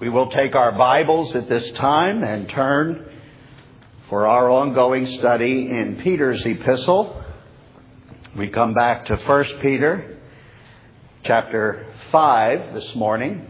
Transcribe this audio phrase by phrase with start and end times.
[0.00, 3.04] We will take our Bibles at this time and turn
[4.08, 7.20] for our ongoing study in Peter's epistle.
[8.36, 10.20] We come back to 1 Peter
[11.24, 13.44] chapter 5 this morning.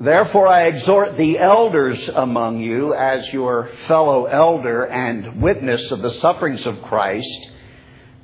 [0.00, 6.14] Therefore I exhort the elders among you as your fellow elder and witness of the
[6.14, 7.48] sufferings of Christ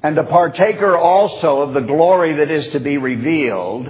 [0.03, 3.87] and a partaker also of the glory that is to be revealed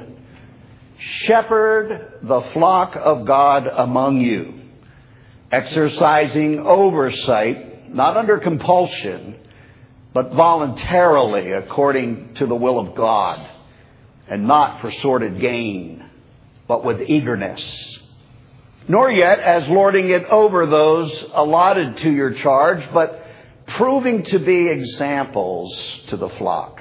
[0.99, 4.61] shepherd the flock of God among you,
[5.51, 9.37] exercising oversight, not under compulsion,
[10.13, 13.47] but voluntarily according to the will of God,
[14.29, 16.05] and not for sordid gain,
[16.67, 17.99] but with eagerness.
[18.89, 23.23] Nor yet as lording it over those allotted to your charge, but
[23.77, 26.78] proving to be examples to the flock.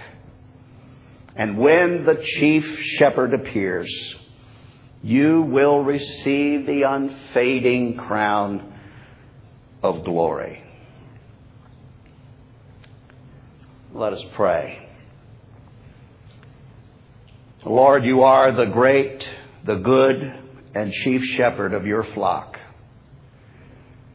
[1.38, 2.66] And when the chief
[2.98, 3.90] shepherd appears,
[5.04, 8.73] you will receive the unfading crown
[9.84, 10.63] of glory.
[13.94, 14.90] Let us pray.
[17.63, 19.24] Lord, you are the great,
[19.63, 22.57] the good, and chief shepherd of your flock.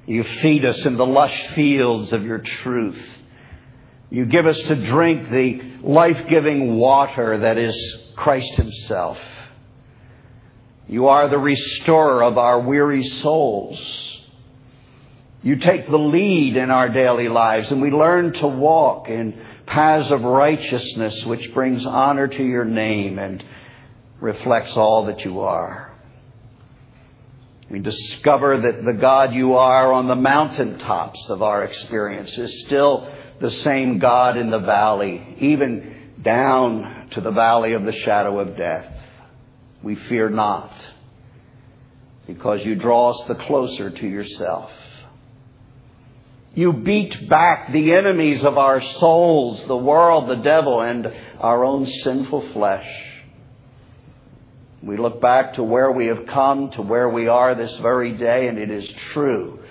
[0.07, 3.01] You feed us in the lush fields of your truth.
[4.13, 7.75] You give us to drink the life giving water that is
[8.15, 9.17] Christ Himself.
[10.87, 13.81] You are the restorer of our weary souls.
[15.43, 20.11] You take the lead in our daily lives, and we learn to walk in paths
[20.11, 23.43] of righteousness, which brings honor to your name and
[24.21, 25.91] reflects all that you are.
[27.71, 33.11] We discover that the God you are on the mountaintops of our experience is still
[33.43, 38.57] the same God in the valley, even down to the valley of the shadow of
[38.57, 38.87] death.
[39.83, 40.73] We fear not
[42.29, 44.71] because you draw us the closer to yourself.
[46.55, 51.87] You beat back the enemies of our souls, the world, the devil, and our own
[52.05, 52.87] sinful flesh.
[54.85, 58.47] We look back to where we have come, to where we are this very day,
[58.47, 59.62] and it is true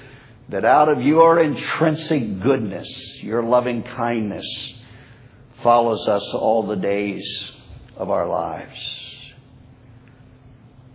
[0.50, 2.88] that out of your intrinsic goodness,
[3.22, 4.46] your loving kindness
[5.64, 7.52] follows us all the days
[7.96, 8.80] of our lives.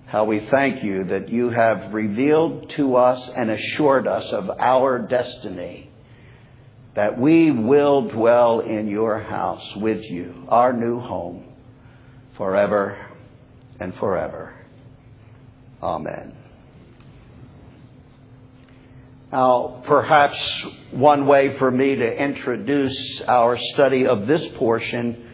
[0.06, 5.00] How we thank you that you have revealed to us and assured us of our
[5.00, 5.90] destiny,
[6.94, 11.44] that we will dwell in your house with you, our new home,
[12.36, 13.06] forever
[13.80, 14.54] and forever.
[15.82, 16.45] Amen.
[19.32, 20.38] Now, perhaps
[20.92, 25.28] one way for me to introduce our study of this portion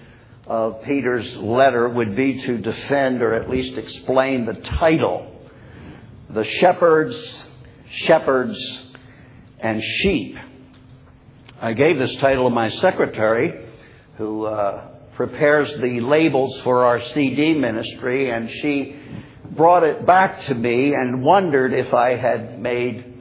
[0.46, 5.30] of Peter's letter would be to defend or at least explain the title
[6.30, 7.14] The Shepherds,
[7.90, 8.58] Shepherds,
[9.58, 10.36] and Sheep.
[11.60, 13.66] I gave this title to my secretary,
[14.16, 18.96] who uh, prepares the labels for our CD ministry, and she
[19.50, 23.11] brought it back to me and wondered if I had made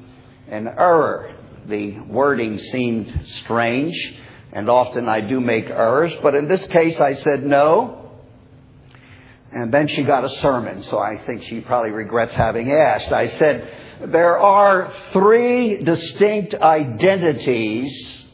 [0.51, 1.35] an error.
[1.67, 3.95] The wording seemed strange,
[4.51, 8.11] and often I do make errors, but in this case I said no.
[9.53, 13.11] And then she got a sermon, so I think she probably regrets having asked.
[13.11, 13.73] I said,
[14.07, 18.25] there are three distinct identities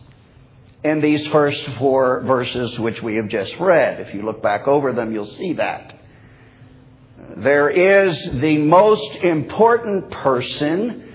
[0.83, 3.99] in these first four verses which we have just read.
[3.99, 5.95] If you look back over them, you'll see that.
[7.37, 11.06] There is the most important person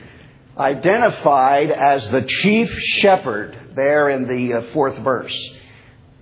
[0.57, 2.71] identified as the chief
[3.01, 5.37] shepherd there in the uh, fourth verse.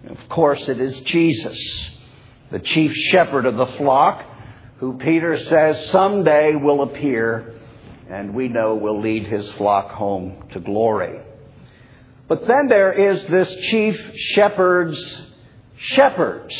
[0.09, 1.59] Of course, it is Jesus,
[2.51, 4.25] the chief shepherd of the flock,
[4.79, 7.55] who Peter says someday will appear
[8.09, 11.21] and we know will lead his flock home to glory.
[12.29, 13.97] But then there is this chief
[14.35, 14.99] shepherd's
[15.77, 16.55] shepherds.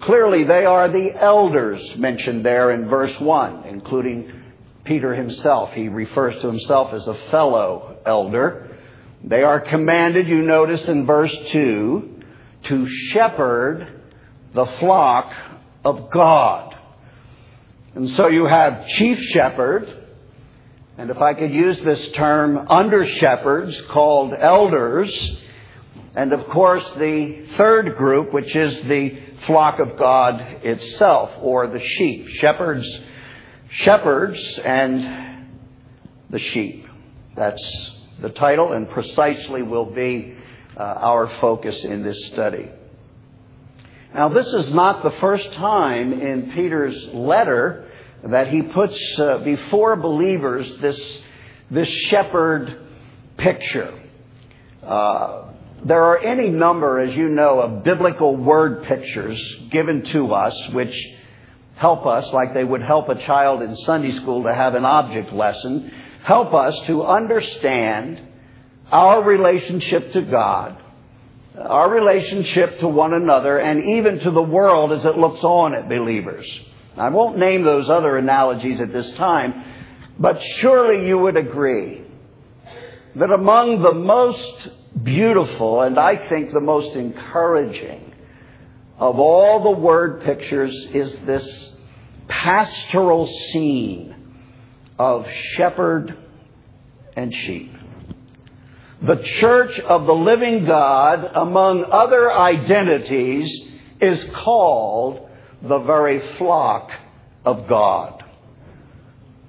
[0.00, 4.43] Clearly, they are the elders mentioned there in verse 1, including
[4.84, 5.70] Peter himself.
[5.72, 8.76] He refers to himself as a fellow elder.
[9.22, 12.22] They are commanded, you notice in verse 2,
[12.64, 14.02] to shepherd
[14.54, 15.32] the flock
[15.84, 16.76] of God.
[17.94, 19.88] And so you have chief shepherd,
[20.98, 25.36] and if I could use this term, under shepherds called elders,
[26.14, 31.80] and of course the third group, which is the flock of God itself, or the
[31.80, 32.28] sheep.
[32.40, 32.86] Shepherds
[33.74, 35.46] shepherds and
[36.30, 36.86] the sheep.
[37.36, 37.90] That's
[38.20, 40.34] the title, and precisely will be
[40.76, 42.68] uh, our focus in this study.
[44.14, 47.90] Now, this is not the first time in Peter's letter
[48.22, 51.20] that he puts uh, before believers this,
[51.70, 52.86] this shepherd
[53.36, 54.00] picture.
[54.82, 55.50] Uh,
[55.84, 59.38] there are any number, as you know, of biblical word pictures
[59.70, 60.94] given to us which
[61.76, 65.32] help us, like they would help a child in Sunday school to have an object
[65.32, 65.90] lesson,
[66.22, 68.20] help us to understand
[68.90, 70.78] our relationship to God,
[71.58, 75.88] our relationship to one another, and even to the world as it looks on at
[75.88, 76.46] believers.
[76.96, 79.64] I won't name those other analogies at this time,
[80.18, 82.02] but surely you would agree
[83.16, 84.68] that among the most
[85.02, 88.03] beautiful and I think the most encouraging
[88.98, 91.74] of all the word pictures is this
[92.28, 94.14] pastoral scene
[94.98, 95.26] of
[95.56, 96.16] shepherd
[97.16, 97.72] and sheep.
[99.02, 103.50] The church of the living God, among other identities,
[104.00, 105.28] is called
[105.60, 106.90] the very flock
[107.44, 108.24] of God.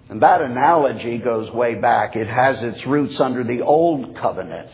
[0.10, 2.16] And that analogy goes way back.
[2.16, 4.70] It has its roots under the Old Covenant.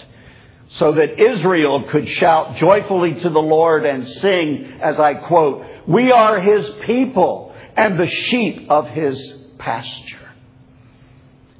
[0.75, 6.12] So that Israel could shout joyfully to the Lord and sing, as I quote, We
[6.12, 9.18] are His people and the sheep of His
[9.57, 10.29] pasture.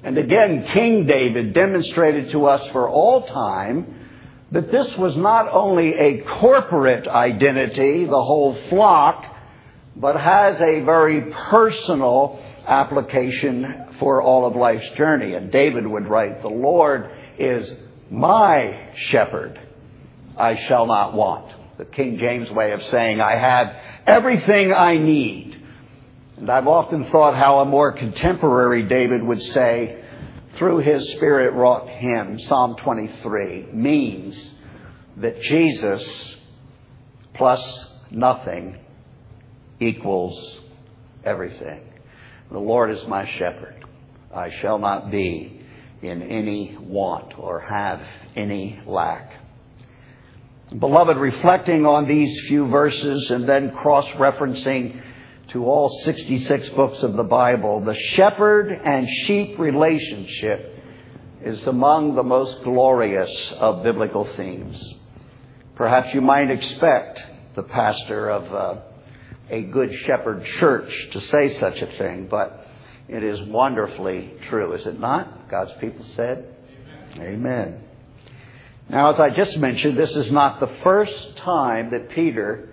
[0.04, 4.02] And again, King David demonstrated to us for all time
[4.52, 9.25] that this was not only a corporate identity, the whole flock,
[9.96, 15.34] but has a very personal application for all of life's journey.
[15.34, 17.69] And David would write, The Lord is
[18.12, 19.60] my shepherd.
[20.38, 21.78] I shall not want.
[21.78, 23.74] The King James way of saying, I have
[24.06, 25.58] everything I need.
[26.38, 30.04] And I've often thought how a more contemporary David would say,
[30.58, 34.36] through his spirit wrought hymn, Psalm 23, means
[35.18, 36.04] that Jesus
[37.34, 37.62] plus
[38.12, 38.78] nothing
[39.80, 40.60] equals
[41.24, 41.81] everything.
[42.52, 43.86] The Lord is my shepherd.
[44.36, 45.61] I shall not be
[46.01, 48.01] in any want or have
[48.36, 49.33] any lack.
[50.77, 55.01] Beloved, reflecting on these few verses and then cross referencing
[55.50, 60.80] to all 66 books of the Bible, the shepherd and sheep relationship
[61.44, 64.81] is among the most glorious of biblical themes.
[65.75, 67.21] Perhaps you might expect
[67.56, 68.81] the pastor of uh,
[69.50, 72.65] a Good Shepherd church to say such a thing, but
[73.12, 75.50] it is wonderfully true, is it not?
[75.50, 76.46] God's people said.
[77.16, 77.28] Amen.
[77.28, 77.84] Amen.
[78.90, 82.69] Now, as I just mentioned, this is not the first time that Peter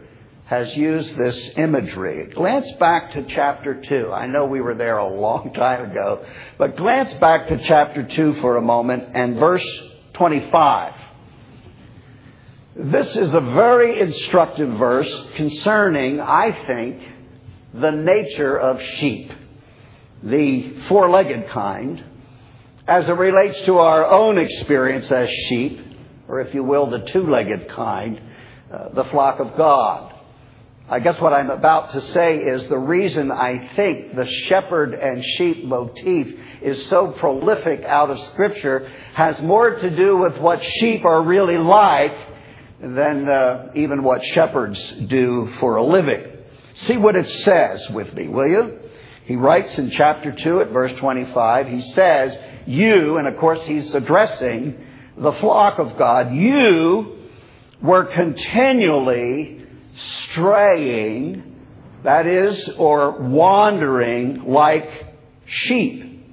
[0.47, 2.27] has used this imagery.
[2.33, 4.11] Glance back to chapter 2.
[4.13, 6.25] I know we were there a long time ago,
[6.57, 9.67] but glance back to chapter 2 for a moment and verse
[10.15, 10.95] 25.
[12.77, 17.03] This is a very instructive verse concerning, I think,
[17.75, 19.31] the nature of sheep,
[20.23, 22.05] the four legged kind,
[22.87, 25.81] as it relates to our own experience as sheep,
[26.27, 28.21] or if you will, the two legged kind,
[28.73, 30.15] uh, the flock of God.
[30.91, 35.23] I guess what I'm about to say is the reason I think the shepherd and
[35.37, 41.05] sheep motif is so prolific out of Scripture has more to do with what sheep
[41.05, 42.17] are really like
[42.81, 46.25] than uh, even what shepherds do for a living.
[46.87, 48.78] See what it says with me, will you?
[49.29, 52.35] He writes in chapter 2 at verse 25, he says,
[52.65, 54.83] You, and of course he's addressing
[55.19, 57.19] the flock of God, you
[57.83, 59.67] were continually
[60.31, 61.57] straying,
[62.05, 64.89] that is, or wandering like
[65.45, 66.25] sheep.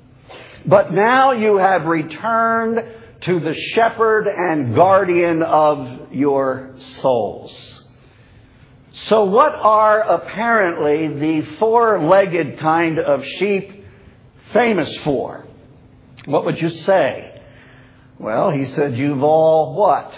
[0.66, 2.82] But now you have returned
[3.24, 7.75] to the shepherd and guardian of your souls.
[9.04, 13.86] So, what are apparently the four legged kind of sheep
[14.54, 15.46] famous for?
[16.26, 17.42] What would you say?
[18.18, 20.14] Well, he said, You've all what?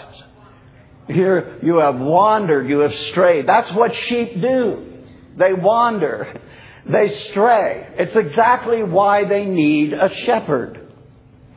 [1.08, 3.46] Here, you have wandered, you have strayed.
[3.46, 4.84] That's what sheep do.
[5.36, 6.40] They wander,
[6.86, 7.88] they stray.
[7.96, 10.87] It's exactly why they need a shepherd.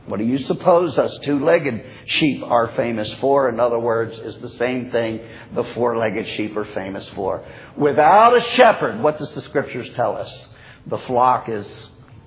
[0.06, 3.48] What do you suppose us two legged sheep are famous for?
[3.48, 5.20] In other words, is the same thing
[5.54, 7.44] the four legged sheep are famous for.
[7.76, 10.46] Without a shepherd, what does the scriptures tell us?
[10.86, 11.66] The flock is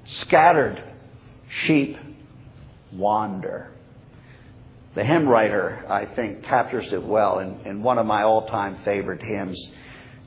[0.06, 0.82] scattered.
[1.66, 1.98] Sheep
[2.94, 3.72] wander.
[4.96, 8.78] The hymn writer, I think, captures it well in, in one of my all time
[8.86, 9.62] favorite hymns.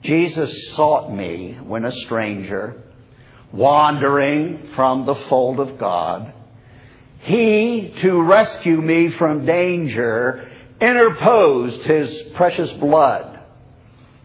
[0.03, 2.83] Jesus sought me when a stranger,
[3.51, 6.35] wandering from the fold of God.
[7.21, 10.49] He, to rescue me from danger,
[10.81, 13.41] interposed his precious blood.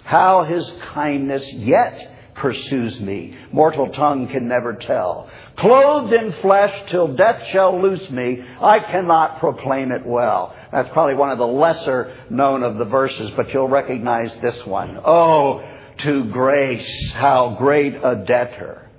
[0.04, 3.38] How his kindness yet pursues me.
[3.52, 5.30] Mortal tongue can never tell.
[5.56, 10.56] Clothed in flesh till death shall loose me, I cannot proclaim it well.
[10.72, 15.00] That's probably one of the lesser known of the verses, but you'll recognize this one.
[15.06, 15.64] Oh,
[16.00, 18.90] to grace, how great a debtor.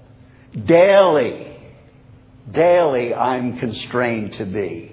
[0.64, 1.53] Daily,
[2.50, 4.92] daily I'm constrained to be.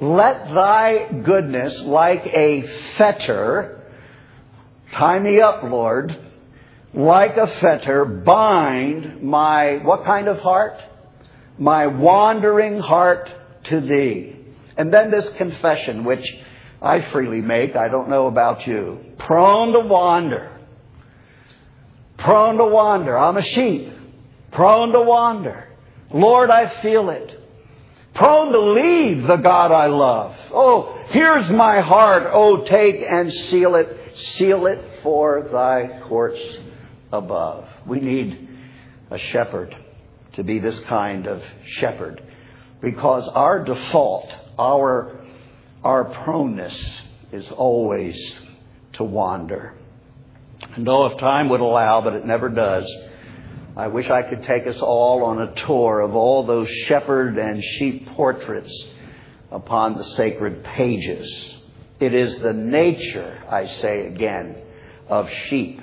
[0.00, 2.62] Let thy goodness, like a
[2.96, 3.82] fetter,
[4.94, 6.16] tie me up, Lord,
[6.94, 10.80] like a fetter, bind my, what kind of heart?
[11.58, 13.28] My wandering heart
[13.64, 14.36] to thee.
[14.76, 16.24] And then this confession, which
[16.80, 19.00] I freely make, I don't know about you.
[19.18, 20.58] Prone to wander.
[22.16, 23.18] Prone to wander.
[23.18, 23.92] I'm a sheep.
[24.50, 25.69] Prone to wander.
[26.12, 27.38] Lord, I feel it.
[28.14, 30.34] Prone to leave the God I love.
[30.52, 32.24] Oh, here's my heart.
[32.26, 33.96] Oh, take and seal it.
[34.34, 36.40] Seal it for thy courts
[37.12, 37.66] above.
[37.86, 38.48] We need
[39.10, 39.76] a shepherd
[40.34, 41.42] to be this kind of
[41.78, 42.22] shepherd
[42.80, 45.20] because our default, our,
[45.84, 46.76] our proneness
[47.32, 48.16] is always
[48.94, 49.74] to wander.
[50.62, 52.84] I know if time would allow, but it never does.
[53.76, 57.62] I wish I could take us all on a tour of all those shepherd and
[57.78, 58.72] sheep portraits
[59.50, 61.28] upon the sacred pages.
[62.00, 64.56] It is the nature, I say again,
[65.08, 65.80] of sheep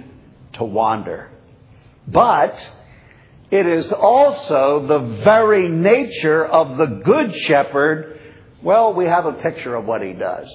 [0.53, 1.29] to wander.
[2.07, 2.57] But
[3.51, 8.19] it is also the very nature of the good shepherd.
[8.61, 10.47] Well, we have a picture of what he does.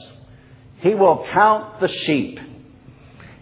[0.78, 2.38] He will count the sheep.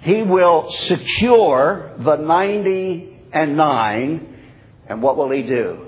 [0.03, 4.37] He will secure the 90 and 9.
[4.89, 5.87] And what will he do?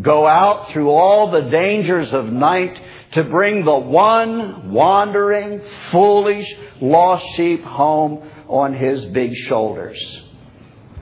[0.00, 2.80] Go out through all the dangers of night
[3.12, 5.60] to bring the one wandering,
[5.90, 6.46] foolish,
[6.80, 9.98] lost sheep home on his big shoulders.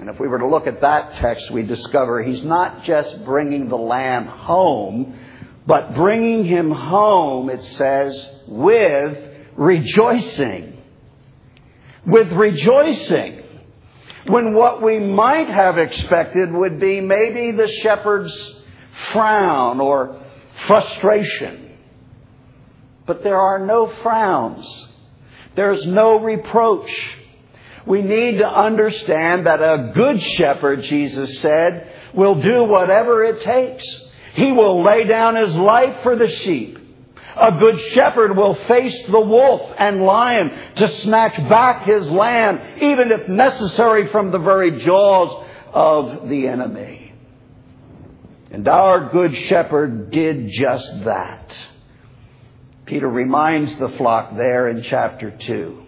[0.00, 3.68] And if we were to look at that text, we discover he's not just bringing
[3.68, 5.18] the lamb home,
[5.66, 9.18] but bringing him home, it says, with
[9.56, 10.82] rejoicing.
[12.06, 13.39] With rejoicing.
[14.30, 18.32] When what we might have expected would be maybe the shepherd's
[19.12, 20.16] frown or
[20.66, 21.70] frustration.
[23.06, 24.66] But there are no frowns.
[25.56, 26.90] There's no reproach.
[27.86, 33.84] We need to understand that a good shepherd, Jesus said, will do whatever it takes.
[34.34, 36.78] He will lay down his life for the sheep.
[37.40, 43.10] A good shepherd will face the wolf and lion to snatch back his lamb, even
[43.10, 47.14] if necessary from the very jaws of the enemy.
[48.50, 51.56] And our good shepherd did just that.
[52.84, 55.82] Peter reminds the flock there in chapter 2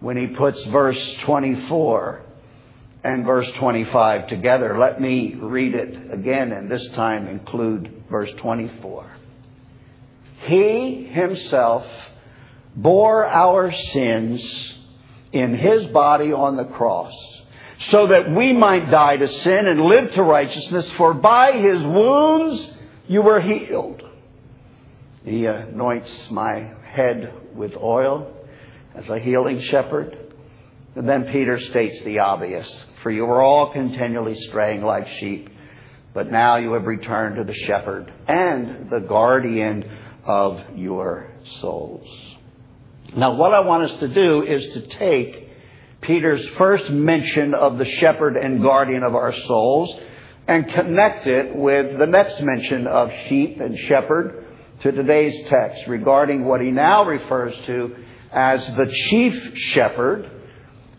[0.00, 2.22] when he puts verse 24
[3.04, 4.78] and verse 25 together.
[4.78, 9.12] Let me read it again and this time include verse 24.
[10.46, 11.86] He himself
[12.74, 14.74] bore our sins
[15.32, 17.12] in his body on the cross
[17.90, 22.70] so that we might die to sin and live to righteousness, for by his wounds
[23.06, 24.02] you were healed.
[25.24, 28.32] He anoints my head with oil
[28.94, 30.16] as a healing shepherd.
[30.94, 32.72] And then Peter states the obvious
[33.02, 35.50] For you were all continually straying like sheep,
[36.14, 39.84] but now you have returned to the shepherd and the guardian
[40.26, 41.30] of your
[41.60, 42.06] souls.
[43.16, 45.48] Now, what I want us to do is to take
[46.00, 49.98] Peter's first mention of the shepherd and guardian of our souls
[50.48, 54.44] and connect it with the next mention of sheep and shepherd
[54.82, 57.96] to today's text regarding what he now refers to
[58.30, 60.30] as the chief shepherd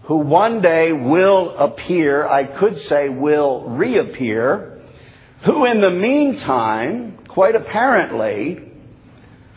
[0.03, 4.81] who one day will appear, I could say will reappear,
[5.43, 8.66] who in the meantime, quite apparently,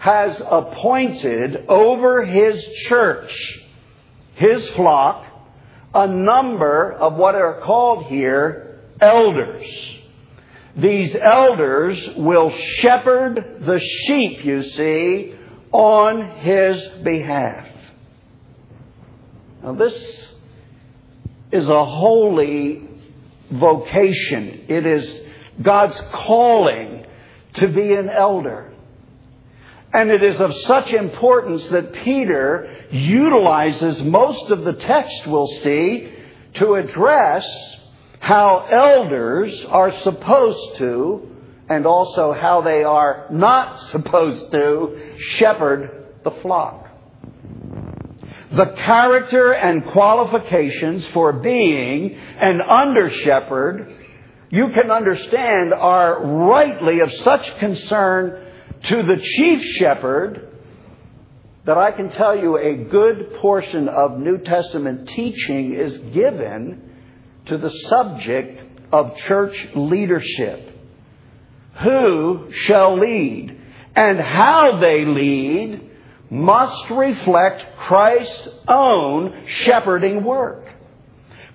[0.01, 3.61] has appointed over his church,
[4.35, 5.27] his flock,
[5.95, 9.67] a number of what are called here elders.
[10.75, 15.35] These elders will shepherd the sheep, you see,
[15.71, 17.69] on his behalf.
[19.63, 19.93] Now, this
[21.53, 22.89] is a holy
[23.51, 24.65] vocation.
[24.67, 25.21] It is
[25.61, 27.05] God's calling
[27.55, 28.70] to be an elder.
[29.93, 36.13] And it is of such importance that Peter utilizes most of the text we'll see
[36.55, 37.45] to address
[38.21, 41.37] how elders are supposed to
[41.69, 46.87] and also how they are not supposed to shepherd the flock.
[48.53, 53.93] the character and qualifications for being an under shepherd,
[54.51, 58.50] you can understand are rightly of such concern
[58.85, 60.49] to the chief shepherd
[61.65, 66.91] that I can tell you a good portion of New Testament teaching is given
[67.47, 70.69] to the subject of church leadership.
[71.83, 73.57] Who shall lead
[73.95, 75.91] and how they lead
[76.31, 80.65] must reflect Christ's own shepherding work.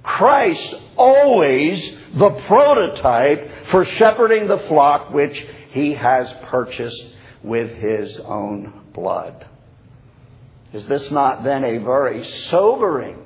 [0.04, 1.82] Christ always
[2.16, 5.36] the prototype for shepherding the flock which
[5.72, 7.04] he has purchased
[7.46, 9.46] with his own blood.
[10.74, 13.18] Is this not then a very sobering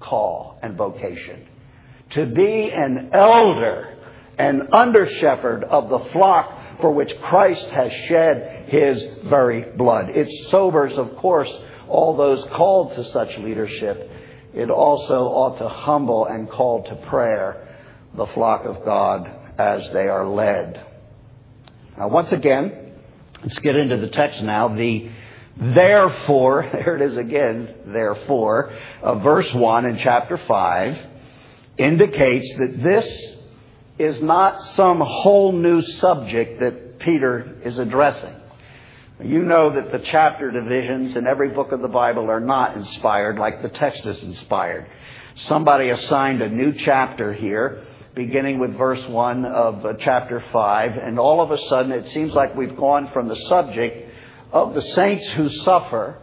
[0.00, 1.46] call and vocation?
[2.10, 3.96] To be an elder,
[4.36, 10.10] an under shepherd of the flock for which Christ has shed his very blood.
[10.10, 11.50] It sobers, of course,
[11.88, 14.10] all those called to such leadership.
[14.54, 17.68] It also ought to humble and call to prayer
[18.14, 20.84] the flock of God as they are led.
[21.96, 22.87] Now, once again,
[23.42, 24.68] let's get into the text now.
[24.68, 25.10] The
[25.56, 30.96] therefore, there it is again, therefore, of verse 1 in chapter 5
[31.78, 33.06] indicates that this
[33.98, 38.34] is not some whole new subject that Peter is addressing.
[39.22, 43.36] You know that the chapter divisions in every book of the Bible are not inspired
[43.36, 44.88] like the text is inspired.
[45.46, 47.84] Somebody assigned a new chapter here,
[48.18, 52.34] beginning with verse 1 of uh, chapter 5, and all of a sudden it seems
[52.34, 54.12] like we've gone from the subject
[54.52, 56.18] of the saints who suffer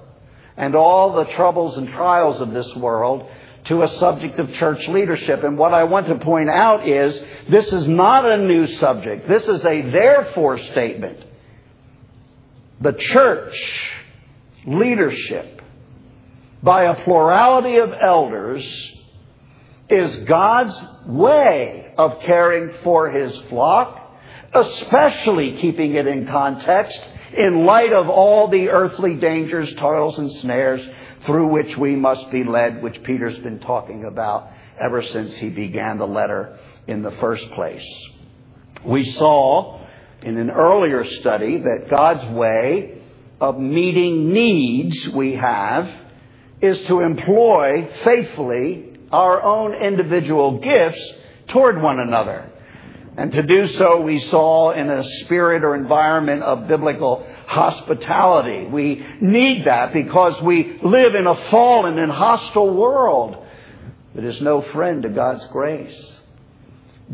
[0.58, 3.25] and all the troubles and trials of this world
[3.68, 5.42] to a subject of church leadership.
[5.46, 7.18] And what I want to point out is
[7.50, 9.30] this is not a new subject.
[9.30, 11.24] This is a therefore statement.
[12.82, 13.58] The church
[14.66, 15.62] leadership
[16.62, 18.66] by a plurality of elders
[19.89, 20.75] is God's
[21.06, 24.01] way of caring for his flock,
[24.54, 27.01] especially keeping it in context
[27.36, 30.81] in light of all the earthly dangers, toils, and snares
[31.25, 34.50] through which we must be led, which Peter's been talking about
[34.83, 36.57] ever since he began the letter
[36.88, 37.86] in the first place.
[38.83, 39.86] We saw
[40.22, 43.01] in an earlier study that God's way
[43.42, 45.90] of meeting needs we have
[46.62, 51.01] is to employ faithfully our own individual gifts
[51.48, 52.51] toward one another.
[53.18, 58.66] And to do so, we saw in a spirit or environment of biblical hospitality.
[58.66, 63.38] We need that because we live in a fallen and hostile world
[64.16, 65.96] that is no friend to God's grace.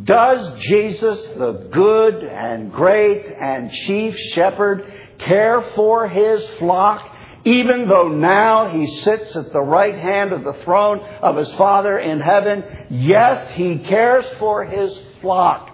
[0.03, 7.10] Does Jesus, the good and great and chief shepherd, care for his flock
[7.45, 11.97] even though now he sits at the right hand of the throne of his Father
[11.97, 12.63] in heaven?
[12.89, 15.69] Yes, he cares for his flock.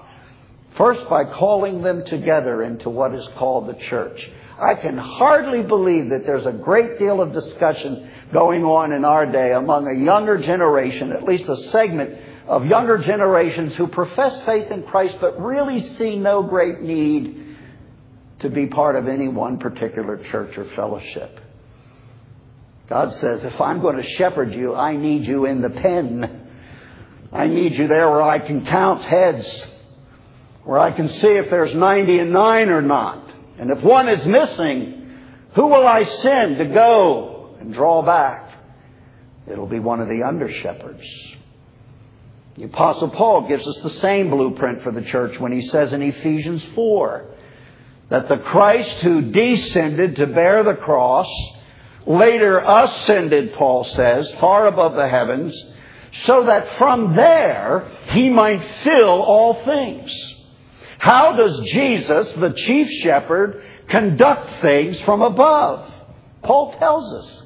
[0.78, 4.30] First, by calling them together into what is called the church.
[4.60, 9.26] I can hardly believe that there's a great deal of discussion going on in our
[9.26, 14.72] day among a younger generation, at least a segment of younger generations who profess faith
[14.72, 17.58] in Christ but really see no great need
[18.40, 21.40] to be part of any one particular church or fellowship.
[22.90, 26.50] God says, if I'm going to shepherd you, I need you in the pen.
[27.34, 29.46] I need you there where I can count heads,
[30.64, 33.30] where I can see if there's 90 and 9 or not.
[33.60, 35.12] And if one is missing,
[35.56, 38.52] who will I send to go and draw back?
[39.48, 41.04] It'll be one of the under shepherds.
[42.56, 46.02] The Apostle Paul gives us the same blueprint for the church when he says in
[46.02, 47.26] Ephesians 4
[48.10, 51.28] that the Christ who descended to bear the cross
[52.08, 55.54] later ascended, Paul says, far above the heavens,
[56.26, 60.12] so that from there he might fill all things.
[61.00, 65.94] How does Jesus, the chief shepherd, conduct things from above?
[66.44, 67.44] Paul tells us.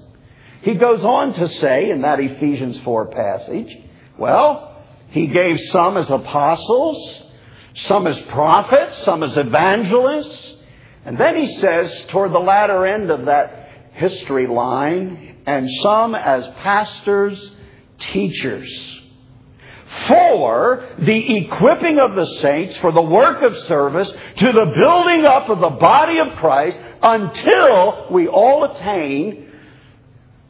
[0.61, 3.75] He goes on to say in that Ephesians 4 passage,
[4.17, 7.23] well, he gave some as apostles,
[7.75, 10.53] some as prophets, some as evangelists,
[11.03, 13.60] and then he says toward the latter end of that
[14.01, 17.39] history line, and some as pastors,
[17.99, 19.01] teachers
[20.07, 25.49] for the equipping of the saints for the work of service to the building up
[25.49, 29.51] of the body of Christ until we all attain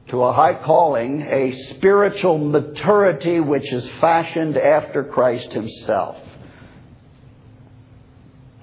[0.10, 6.18] to a high calling, a spiritual maturity which is fashioned after Christ himself.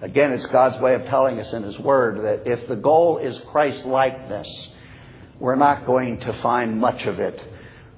[0.00, 3.36] Again, it's God's way of telling us in His Word that if the goal is
[3.50, 4.46] Christ likeness,
[5.40, 7.40] we're not going to find much of it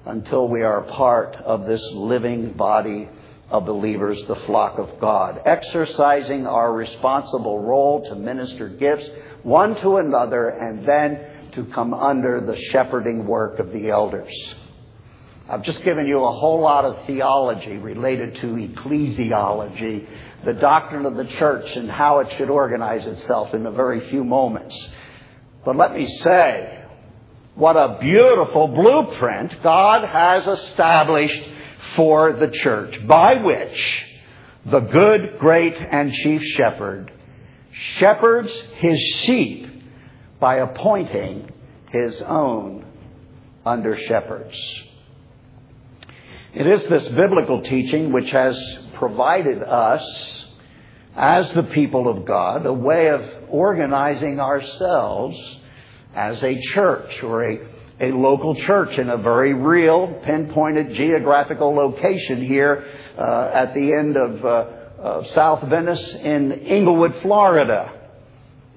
[0.05, 3.09] until we are part of this living body
[3.49, 9.07] of believers, the flock of God, exercising our responsible role to minister gifts
[9.43, 14.33] one to another and then to come under the shepherding work of the elders.
[15.49, 20.07] I've just given you a whole lot of theology related to ecclesiology,
[20.45, 24.23] the doctrine of the church and how it should organize itself in a very few
[24.23, 24.77] moments.
[25.65, 26.80] But let me say,
[27.61, 31.43] what a beautiful blueprint God has established
[31.95, 34.03] for the church, by which
[34.65, 37.11] the good, great, and chief shepherd
[37.99, 39.67] shepherds his sheep
[40.39, 41.51] by appointing
[41.91, 42.83] his own
[43.63, 44.57] under shepherds.
[46.55, 48.59] It is this biblical teaching which has
[48.95, 50.01] provided us,
[51.15, 55.37] as the people of God, a way of organizing ourselves
[56.13, 57.59] as a church or a,
[57.99, 62.85] a local church in a very real, pinpointed geographical location here
[63.17, 64.65] uh, at the end of, uh,
[64.99, 67.91] of South Venice in Englewood, Florida.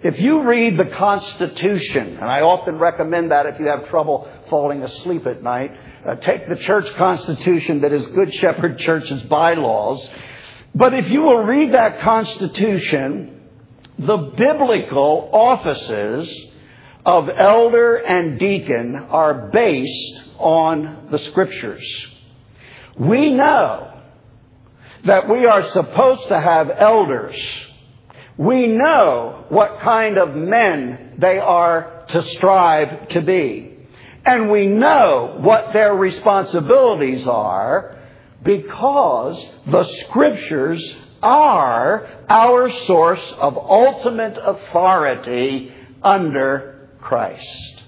[0.02, 4.82] If you read the Constitution, and I often recommend that if you have trouble falling
[4.82, 5.72] asleep at night,
[6.06, 10.06] uh, take the church constitution that is Good Shepherd Church's bylaws.
[10.74, 13.40] But if you will read that constitution,
[13.98, 16.28] the biblical offices
[17.04, 21.84] of elder and deacon are based on the scriptures.
[22.98, 24.00] We know
[25.04, 27.36] that we are supposed to have elders.
[28.38, 33.72] We know what kind of men they are to strive to be.
[34.24, 37.98] And we know what their responsibilities are
[38.42, 40.82] because the scriptures
[41.22, 46.73] are our source of ultimate authority under
[47.04, 47.82] Christ.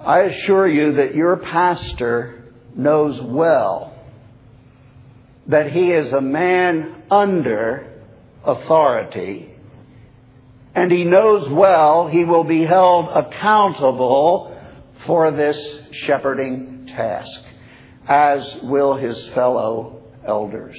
[0.00, 3.94] I assure you that your pastor knows well
[5.46, 8.02] that he is a man under
[8.42, 9.50] authority
[10.74, 14.58] and he knows well he will be held accountable
[15.06, 15.58] for this
[15.92, 17.42] shepherding task,
[18.08, 20.76] as will his fellow elders.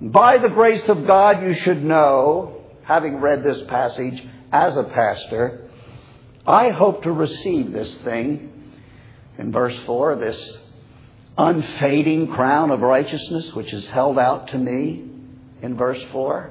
[0.00, 5.68] By the grace of God, you should know, having read this passage as a pastor,
[6.46, 8.72] I hope to receive this thing
[9.38, 10.58] in verse 4, this
[11.38, 15.04] unfading crown of righteousness which is held out to me
[15.62, 16.50] in verse 4.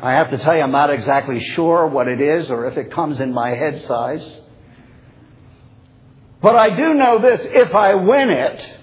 [0.00, 2.92] I have to tell you, I'm not exactly sure what it is or if it
[2.92, 4.40] comes in my head size.
[6.42, 8.75] But I do know this if I win it,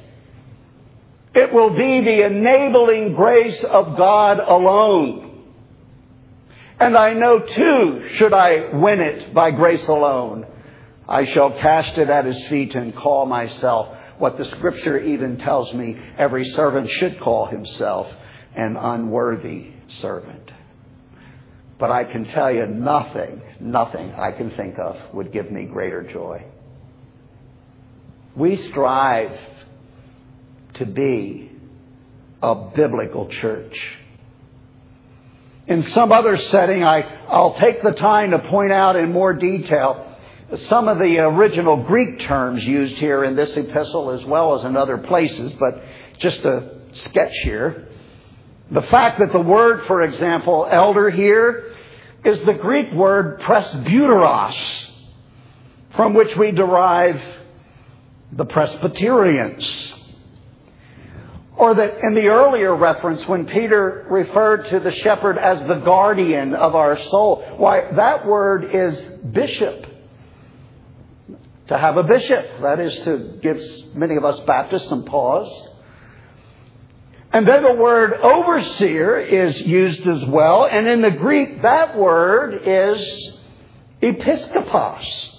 [1.34, 5.32] it will be the enabling grace of God alone.
[6.80, 10.46] And I know too, should I win it by grace alone,
[11.08, 15.74] I shall cast it at his feet and call myself what the scripture even tells
[15.74, 18.08] me every servant should call himself
[18.56, 20.52] an unworthy servant.
[21.80, 26.04] But I can tell you nothing, nothing I can think of would give me greater
[26.04, 26.46] joy.
[28.36, 29.38] We strive
[30.76, 31.52] to be
[32.42, 33.78] a biblical church.
[35.66, 40.10] In some other setting, I, I'll take the time to point out in more detail
[40.68, 44.76] some of the original Greek terms used here in this epistle as well as in
[44.76, 45.82] other places, but
[46.20, 47.88] just a sketch here.
[48.70, 51.74] The fact that the word, for example, elder here
[52.24, 54.86] is the Greek word presbyteros,
[55.96, 57.22] from which we derive
[58.32, 59.94] the Presbyterians.
[61.56, 66.56] Or that in the earlier reference, when Peter referred to the shepherd as the guardian
[66.56, 69.00] of our soul, why, that word is
[69.32, 69.88] bishop.
[71.68, 73.62] To have a bishop, that is to give
[73.96, 75.50] many of us Baptists some pause.
[77.32, 80.66] And then the word overseer is used as well.
[80.66, 83.32] And in the Greek, that word is
[84.02, 85.30] episkopos.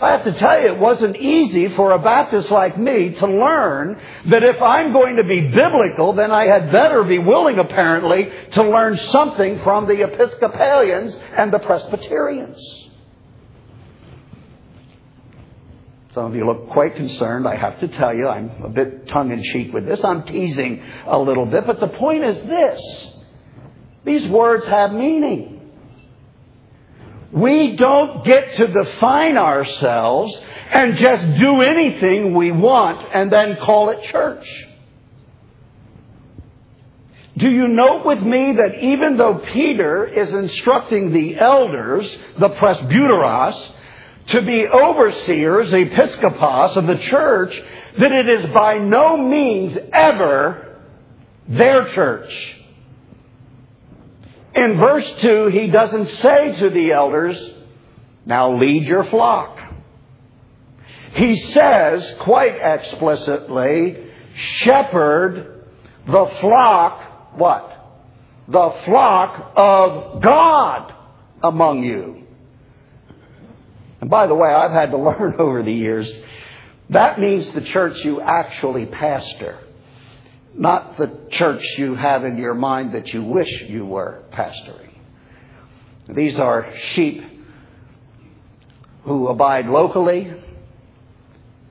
[0.00, 4.00] I have to tell you, it wasn't easy for a Baptist like me to learn
[4.26, 8.62] that if I'm going to be biblical, then I had better be willing, apparently, to
[8.62, 12.58] learn something from the Episcopalians and the Presbyterians.
[16.14, 17.46] Some of you look quite concerned.
[17.46, 20.02] I have to tell you, I'm a bit tongue in cheek with this.
[20.02, 23.08] I'm teasing a little bit, but the point is this.
[24.04, 25.59] These words have meaning.
[27.32, 30.36] We don't get to define ourselves
[30.70, 34.46] and just do anything we want and then call it church.
[37.36, 43.70] Do you note with me that even though Peter is instructing the elders, the presbyteros,
[44.28, 47.58] to be overseers, episcopos of the church,
[47.98, 50.76] that it is by no means ever
[51.48, 52.59] their church.
[54.54, 57.36] In verse 2, he doesn't say to the elders,
[58.26, 59.58] now lead your flock.
[61.12, 65.64] He says quite explicitly, shepherd
[66.06, 67.66] the flock, what?
[68.48, 70.94] The flock of God
[71.42, 72.26] among you.
[74.00, 76.12] And by the way, I've had to learn over the years,
[76.90, 79.58] that means the church you actually pastor,
[80.60, 84.92] not the church you have in your mind that you wish you were pastoring.
[86.06, 87.24] These are sheep
[89.04, 90.30] who abide locally,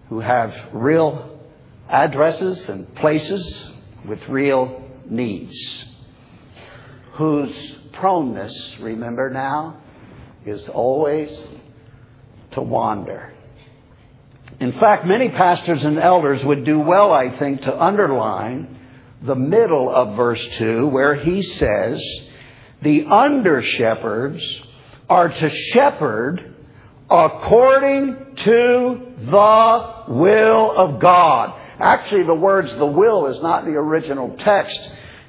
[0.09, 1.39] who have real
[1.87, 3.71] addresses and places
[4.07, 5.85] with real needs,
[7.13, 7.53] whose
[7.93, 9.77] proneness, remember now,
[10.47, 11.29] is always
[12.53, 13.33] to wander.
[14.59, 18.77] In fact, many pastors and elders would do well, I think, to underline
[19.21, 22.01] the middle of verse 2 where he says,
[22.81, 24.41] the under shepherds
[25.09, 26.55] are to shepherd
[27.09, 31.59] according to the will of God.
[31.79, 34.79] Actually, the words the will is not the original text.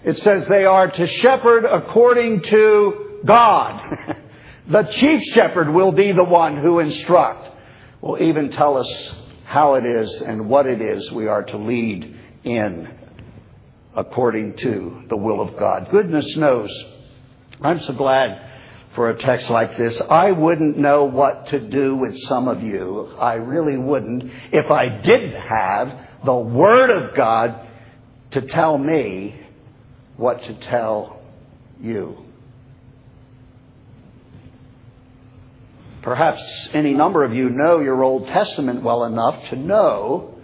[0.04, 4.16] It says they are to shepherd according to God.
[4.68, 7.48] the chief shepherd will be the one who instruct,
[8.00, 9.12] will even tell us
[9.44, 12.99] how it is and what it is we are to lead in
[13.94, 15.88] according to the will of God.
[15.90, 16.70] Goodness knows.
[17.60, 18.50] I'm so glad
[18.94, 20.00] for a text like this.
[20.08, 23.14] I wouldn't know what to do with some of you.
[23.18, 27.66] I really wouldn't if I didn't have the Word of God
[28.32, 29.40] to tell me
[30.16, 31.20] what to tell
[31.80, 32.24] you.
[36.02, 36.40] Perhaps
[36.72, 40.39] any number of you know your Old Testament well enough to know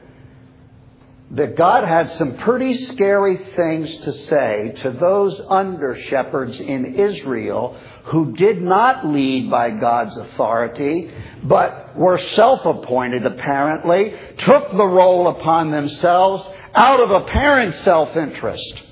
[1.33, 7.77] that God had some pretty scary things to say to those under shepherds in Israel
[8.13, 11.11] who did not lead by God's authority,
[11.43, 18.83] but were self-appointed apparently, took the role upon themselves out of apparent self-interest.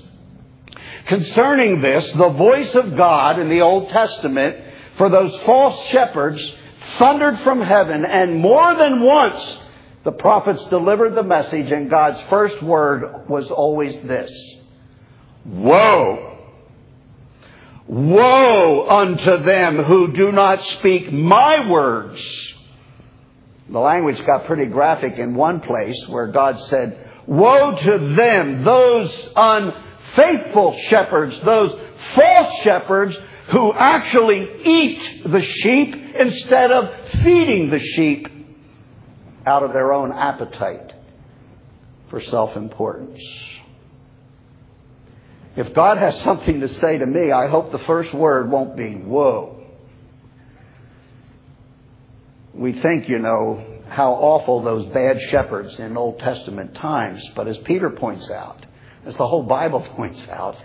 [1.07, 4.57] Concerning this, the voice of God in the Old Testament
[4.97, 6.53] for those false shepherds
[6.97, 9.57] thundered from heaven and more than once
[10.05, 14.31] the prophets delivered the message, and God's first word was always this
[15.43, 16.31] Woe!
[17.87, 22.21] Woe unto them who do not speak my words.
[23.69, 29.29] The language got pretty graphic in one place where God said, Woe to them, those
[29.35, 31.79] unfaithful shepherds, those
[32.13, 33.17] false shepherds
[33.51, 36.91] who actually eat the sheep instead of
[37.23, 38.34] feeding the sheep
[39.45, 40.93] out of their own appetite
[42.09, 43.19] for self importance.
[45.55, 48.93] If God has something to say to me, I hope the first word won't be,
[48.93, 49.63] whoa.
[52.53, 57.57] We think, you know, how awful those bad shepherds in Old Testament times, but as
[57.59, 58.65] Peter points out,
[59.05, 60.57] as the whole Bible points out,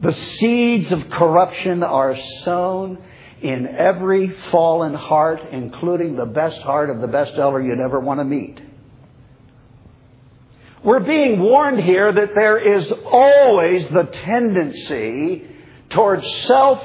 [0.00, 3.02] the seeds of corruption are sown
[3.42, 8.20] in every fallen heart, including the best heart of the best elder you'd ever want
[8.20, 8.60] to meet.
[10.82, 15.46] We're being warned here that there is always the tendency
[15.90, 16.82] towards self,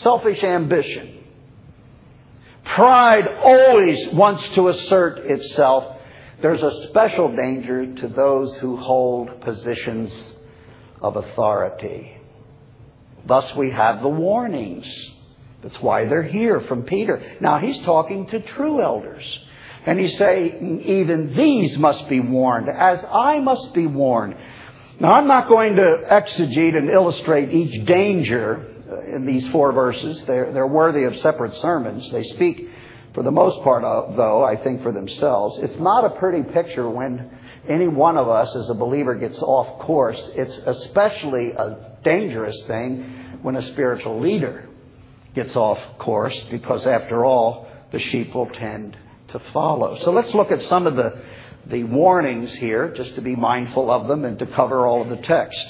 [0.00, 1.24] selfish ambition.
[2.64, 5.98] Pride always wants to assert itself.
[6.42, 10.12] There's a special danger to those who hold positions
[11.00, 12.16] of authority.
[13.26, 14.86] Thus we have the warnings
[15.66, 17.20] that's why they're here from Peter.
[17.40, 19.24] Now he's talking to true elders.
[19.84, 24.36] And he's saying, even these must be warned, as I must be warned.
[25.00, 30.22] Now I'm not going to exegete and illustrate each danger uh, in these four verses.
[30.24, 32.08] They're, they're worthy of separate sermons.
[32.12, 32.68] They speak,
[33.12, 33.82] for the most part,
[34.16, 35.58] though, I think for themselves.
[35.64, 37.36] It's not a pretty picture when
[37.68, 40.20] any one of us as a believer gets off course.
[40.36, 44.65] It's especially a dangerous thing when a spiritual leader
[45.36, 48.96] gets off course because, after all, the sheep will tend
[49.28, 49.96] to follow.
[50.00, 51.22] So let's look at some of the,
[51.66, 55.24] the warnings here, just to be mindful of them and to cover all of the
[55.24, 55.64] text.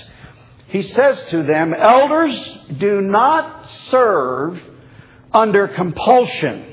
[0.68, 4.60] He says to them, Elders, do not serve
[5.32, 6.72] under compulsion.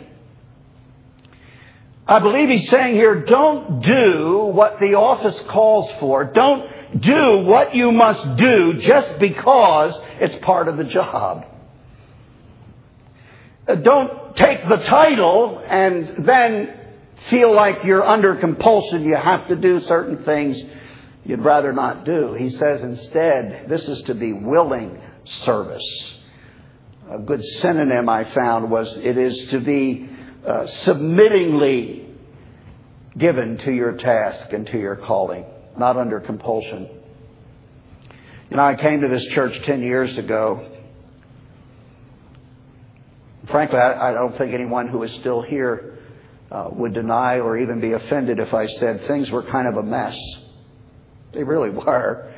[2.07, 6.25] I believe he's saying here, don't do what the office calls for.
[6.25, 11.45] Don't do what you must do just because it's part of the job.
[13.67, 16.79] Uh, don't take the title and then
[17.29, 19.03] feel like you're under compulsion.
[19.03, 20.61] You have to do certain things
[21.23, 22.33] you'd rather not do.
[22.33, 24.99] He says instead, this is to be willing
[25.43, 26.13] service.
[27.09, 30.09] A good synonym I found was it is to be
[30.45, 32.09] uh, submittingly
[33.17, 35.45] given to your task and to your calling,
[35.77, 36.89] not under compulsion.
[38.49, 40.72] You know, I came to this church 10 years ago.
[43.49, 45.99] Frankly, I, I don't think anyone who is still here
[46.51, 49.83] uh, would deny or even be offended if I said things were kind of a
[49.83, 50.17] mess.
[51.33, 52.31] They really were.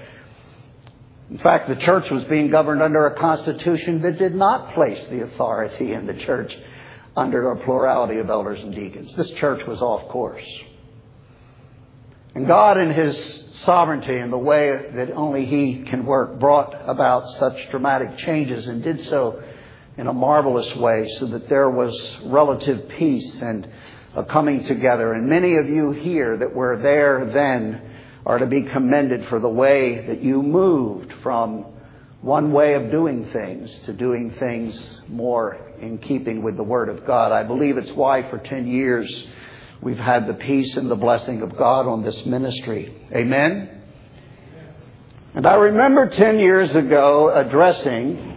[1.29, 5.23] In fact, the church was being governed under a constitution that did not place the
[5.23, 6.55] authority in the church
[7.15, 9.13] under a plurality of elders and deacons.
[9.15, 10.45] This church was off course.
[12.35, 17.27] And God, in His sovereignty and the way that only He can work, brought about
[17.39, 19.41] such dramatic changes and did so
[19.97, 23.67] in a marvelous way so that there was relative peace and
[24.15, 25.13] a coming together.
[25.13, 27.81] And many of you here that were there then
[28.25, 31.65] are to be commended for the way that you moved from
[32.21, 37.05] one way of doing things to doing things more in keeping with the Word of
[37.05, 37.31] God.
[37.31, 39.27] I believe it's why for 10 years
[39.81, 42.95] we've had the peace and the blessing of God on this ministry.
[43.13, 43.84] Amen?
[45.36, 48.34] And I remember 10 years ago addressing,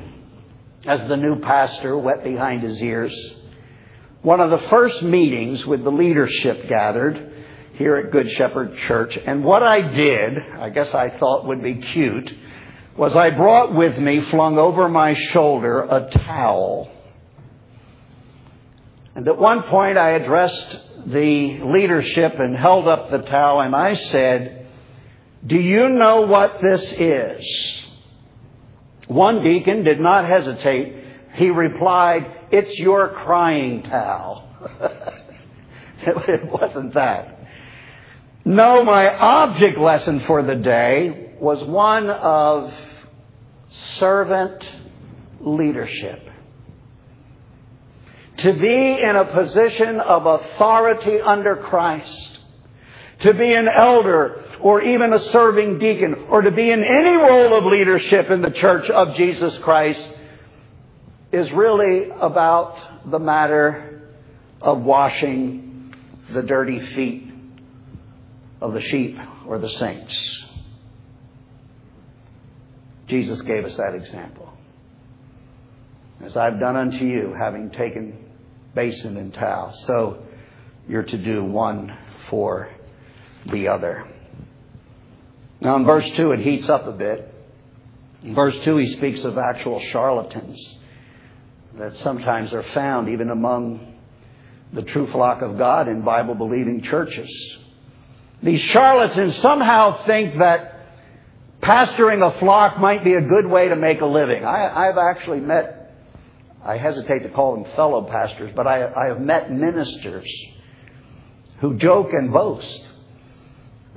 [0.89, 3.15] as the new pastor, wet behind his ears,
[4.23, 7.35] one of the first meetings with the leadership gathered
[7.75, 9.17] here at Good Shepherd Church.
[9.23, 12.33] And what I did, I guess I thought would be cute,
[12.97, 16.91] was I brought with me, flung over my shoulder, a towel.
[19.15, 23.95] And at one point I addressed the leadership and held up the towel and I
[23.95, 24.67] said,
[25.47, 27.88] Do you know what this is?
[29.09, 31.05] One deacon did not hesitate.
[31.35, 34.49] He replied, It's your crying towel.
[36.03, 37.39] it wasn't that.
[38.45, 42.73] No, my object lesson for the day was one of
[43.99, 44.65] servant
[45.41, 46.29] leadership.
[48.39, 52.38] To be in a position of authority under Christ.
[53.21, 57.55] To be an elder or even a serving deacon or to be in any role
[57.55, 60.07] of leadership in the church of Jesus Christ
[61.33, 64.09] is really about the matter
[64.61, 65.95] of washing
[66.31, 67.33] the dirty feet
[68.61, 70.45] of the sheep or the saints.
[73.09, 74.53] Jesus gave us that example.
[76.21, 78.17] As I've done unto you, having taken
[78.75, 80.23] basin and towel, so
[80.89, 81.97] you're to do one
[82.29, 82.71] for
[83.47, 84.07] the other.
[85.61, 87.35] Now, in verse 2, it heats up a bit.
[88.23, 90.77] In verse 2, he speaks of actual charlatans
[91.79, 93.95] that sometimes are found even among
[94.73, 97.31] the true flock of God in Bible believing churches.
[98.43, 100.75] These charlatans somehow think that
[101.63, 104.45] pastoring a flock might be a good way to make a living.
[104.45, 105.97] I, have actually met,
[106.65, 110.29] I hesitate to call them fellow pastors, but I, I have met ministers
[111.61, 112.88] who joke and boast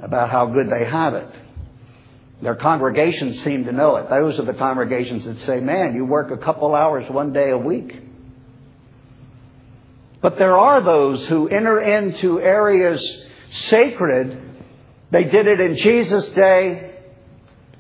[0.01, 1.27] about how good they have it.
[2.41, 4.09] Their congregations seem to know it.
[4.09, 7.57] Those are the congregations that say, man, you work a couple hours one day a
[7.57, 7.95] week.
[10.21, 13.03] But there are those who enter into areas
[13.69, 14.39] sacred.
[15.11, 16.95] They did it in Jesus' day.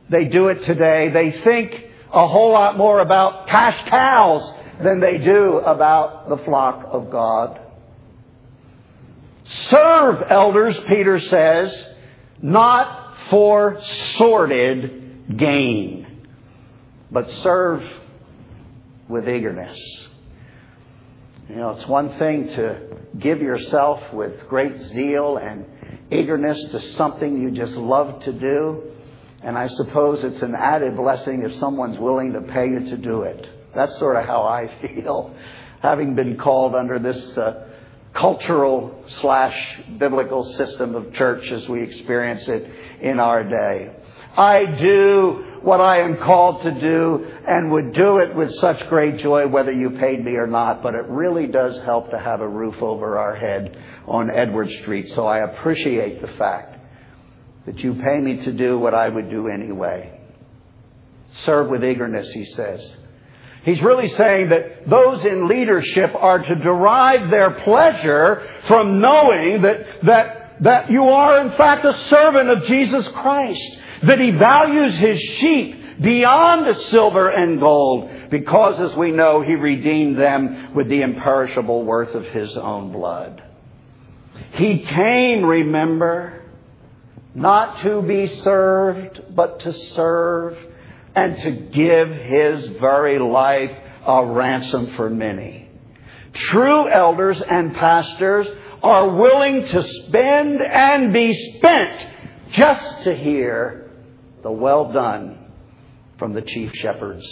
[0.09, 1.09] They do it today.
[1.09, 4.53] They think a whole lot more about cash cows
[4.83, 7.59] than they do about the flock of God.
[9.69, 11.85] Serve elders, Peter says,
[12.41, 13.81] not for
[14.17, 16.27] sordid gain,
[17.11, 17.83] but serve
[19.07, 19.77] with eagerness.
[21.49, 25.65] You know, it's one thing to give yourself with great zeal and
[26.09, 28.83] eagerness to something you just love to do.
[29.43, 33.23] And I suppose it's an added blessing if someone's willing to pay you to do
[33.23, 33.49] it.
[33.75, 35.35] That's sort of how I feel,
[35.81, 37.67] having been called under this uh,
[38.13, 39.55] cultural slash
[39.97, 42.69] biblical system of church as we experience it
[43.01, 43.91] in our day.
[44.35, 49.17] I do what I am called to do and would do it with such great
[49.17, 52.47] joy whether you paid me or not, but it really does help to have a
[52.47, 55.09] roof over our head on Edward Street.
[55.09, 56.79] So I appreciate the fact
[57.65, 60.19] that you pay me to do what I would do anyway.
[61.45, 62.97] Serve with eagerness, he says.
[63.63, 70.03] He's really saying that those in leadership are to derive their pleasure from knowing that,
[70.03, 73.77] that that you are in fact a servant of Jesus Christ.
[74.03, 80.17] that he values his sheep beyond silver and gold because, as we know, he redeemed
[80.17, 83.43] them with the imperishable worth of his own blood.
[84.53, 86.41] He came, remember,
[87.35, 90.57] not to be served, but to serve
[91.15, 93.71] and to give his very life
[94.05, 95.69] a ransom for many.
[96.33, 98.47] True elders and pastors
[98.81, 102.07] are willing to spend and be spent
[102.51, 103.91] just to hear
[104.41, 105.37] the well done
[106.17, 107.25] from the chief shepherd's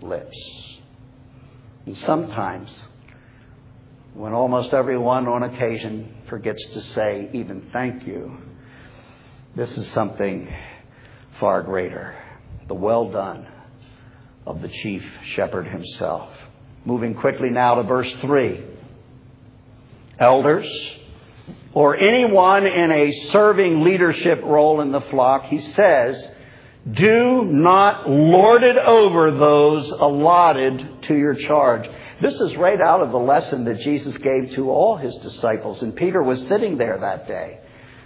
[0.00, 0.36] lips.
[1.86, 2.70] And sometimes,
[4.14, 8.38] when almost everyone on occasion forgets to say even thank you,
[9.54, 10.52] this is something
[11.38, 12.16] far greater.
[12.72, 13.46] The well done
[14.46, 15.02] of the chief
[15.34, 16.30] shepherd himself.
[16.86, 18.64] Moving quickly now to verse 3.
[20.18, 20.66] Elders,
[21.74, 26.26] or anyone in a serving leadership role in the flock, he says,
[26.90, 31.86] do not lord it over those allotted to your charge.
[32.22, 35.94] This is right out of the lesson that Jesus gave to all his disciples, and
[35.94, 37.58] Peter was sitting there that day.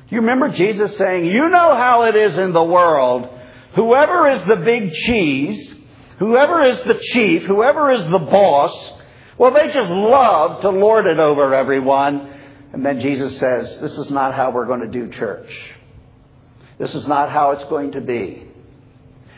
[0.09, 3.29] You remember Jesus saying, You know how it is in the world.
[3.77, 5.75] Whoever is the big cheese,
[6.19, 8.93] whoever is the chief, whoever is the boss,
[9.39, 12.33] well, they just love to lord it over everyone.
[12.73, 15.51] And then Jesus says, This is not how we're going to do church.
[16.79, 18.49] This is not how it's going to be.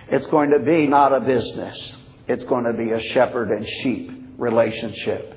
[0.08, 1.96] It's going to be not a business.
[2.28, 5.34] It's going to be a shepherd and sheep relationship.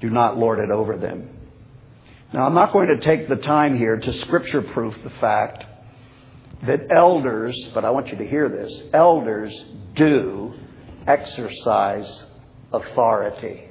[0.00, 1.28] Do not lord it over them.
[2.34, 5.64] Now, I'm not going to take the time here to scripture proof the fact
[6.66, 9.54] that elders, but I want you to hear this, elders
[9.94, 10.52] do
[11.06, 12.22] exercise
[12.72, 13.68] authority.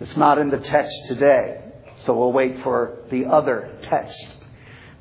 [0.00, 1.62] It's not in the text today,
[2.04, 4.42] so we'll wait for the other text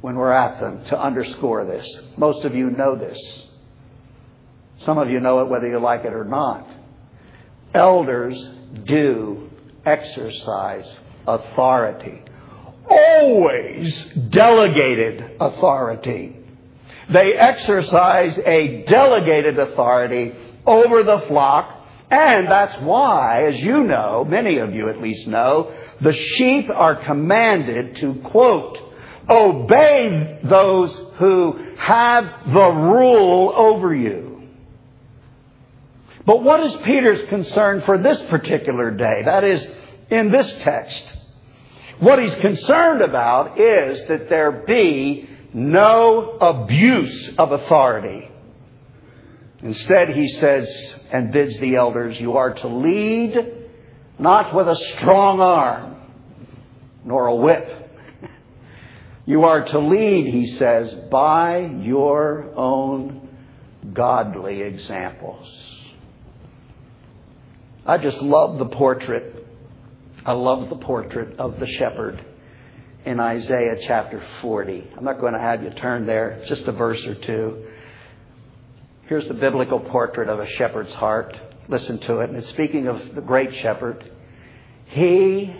[0.01, 1.89] when we're at them to underscore this.
[2.15, 3.19] Most of you know this.
[4.81, 6.69] Some of you know it whether you like it or not.
[7.73, 8.37] Elders
[8.85, 9.49] do
[9.83, 12.21] exercise authority.
[12.89, 16.35] Always delegated authority.
[17.09, 20.33] They exercise a delegated authority
[20.65, 21.77] over the flock
[22.09, 27.03] and that's why, as you know, many of you at least know, the sheep are
[27.03, 28.77] commanded to, quote,
[29.29, 34.43] obey those who have the rule over you.
[36.25, 39.23] But what is Peter's concern for this particular day?
[39.25, 39.65] That is,
[40.09, 41.03] in this text.
[41.99, 48.29] What he's concerned about is that there be no abuse of authority.
[49.63, 50.69] Instead, he says
[51.11, 53.35] and bids the elders, You are to lead
[54.19, 55.95] not with a strong arm,
[57.03, 57.73] nor a whip.
[59.25, 63.27] You are to lead, he says, by your own
[63.91, 65.45] godly examples.
[67.85, 69.46] I just love the portrait.
[70.27, 72.21] I love the portrait of the shepherd
[73.05, 74.91] in Isaiah chapter 40.
[74.97, 77.65] I'm not going to have you turn there, It's just a verse or two.
[79.03, 81.33] Here's the biblical portrait of a shepherd's heart.
[81.69, 82.29] Listen to it.
[82.29, 84.03] And it's speaking of the great shepherd.
[84.87, 85.55] He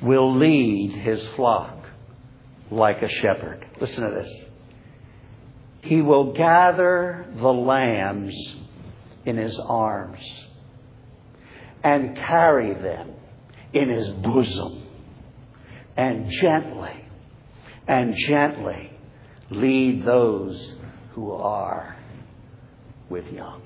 [0.00, 1.76] will lead his flock
[2.70, 3.66] like a shepherd.
[3.80, 4.30] Listen to this.
[5.82, 8.36] He will gather the lambs
[9.26, 10.22] in his arms
[11.82, 13.14] and carry them
[13.74, 14.82] in his bosom
[15.96, 17.04] and gently
[17.86, 18.90] and gently
[19.50, 20.74] lead those
[21.12, 21.96] who are
[23.08, 23.62] with young.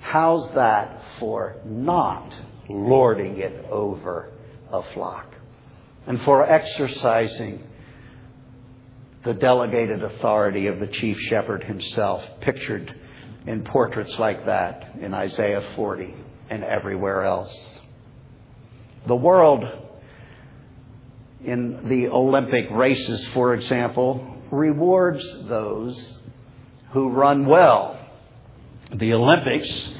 [0.00, 2.34] How's that for not
[2.68, 4.30] lording it over
[4.72, 5.26] a flock
[6.06, 7.62] and for exercising
[9.24, 12.94] the delegated authority of the chief shepherd himself, pictured
[13.46, 16.14] in portraits like that in Isaiah 40
[16.50, 17.52] and everywhere else?
[19.06, 19.64] The world
[21.44, 26.18] in the Olympic races, for example, rewards those
[26.92, 27.98] who run well.
[28.92, 29.90] The Olympics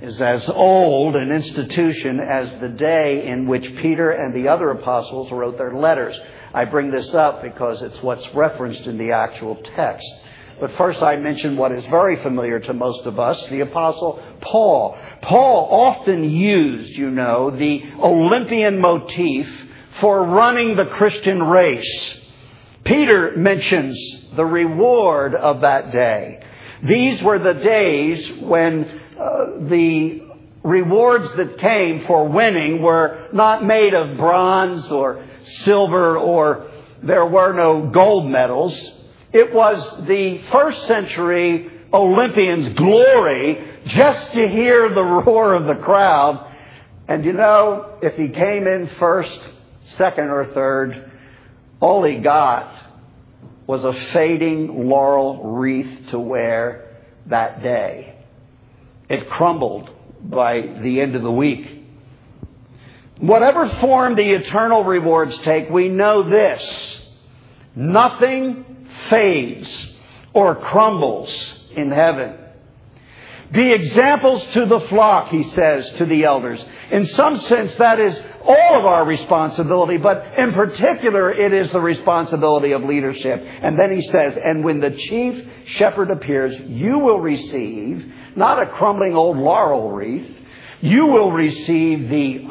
[0.00, 5.30] is as old an institution as the day in which Peter and the other apostles
[5.32, 6.16] wrote their letters.
[6.54, 10.06] I bring this up because it's what's referenced in the actual text.
[10.60, 14.96] But first I mention what is very familiar to most of us, the apostle Paul.
[15.20, 19.46] Paul often used, you know, the Olympian motif
[20.00, 22.16] for running the Christian race.
[22.84, 23.98] Peter mentions
[24.36, 26.42] the reward of that day.
[26.84, 28.84] These were the days when
[29.18, 30.22] uh, the
[30.62, 35.24] rewards that came for winning were not made of bronze or
[35.64, 36.66] silver or
[37.02, 38.74] there were no gold medals.
[39.36, 46.54] It was the first century Olympian's glory just to hear the roar of the crowd.
[47.06, 49.38] And you know, if he came in first,
[49.88, 51.12] second, or third,
[51.80, 52.74] all he got
[53.66, 58.14] was a fading laurel wreath to wear that day.
[59.10, 59.90] It crumbled
[60.22, 61.84] by the end of the week.
[63.18, 67.02] Whatever form the eternal rewards take, we know this.
[67.74, 68.75] Nothing
[69.08, 69.86] fades
[70.32, 71.32] or crumbles
[71.74, 72.38] in heaven.
[73.52, 76.60] Be examples to the flock, he says to the elders.
[76.90, 81.80] In some sense, that is all of our responsibility, but in particular, it is the
[81.80, 83.40] responsibility of leadership.
[83.62, 88.66] And then he says, and when the chief shepherd appears, you will receive not a
[88.66, 90.30] crumbling old laurel wreath,
[90.80, 92.46] you will receive the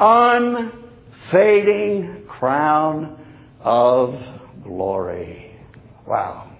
[1.30, 3.18] unfading crown
[3.60, 4.18] of
[4.64, 5.45] glory.
[6.06, 6.50] Wow.